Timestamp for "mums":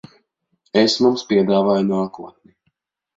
1.05-1.23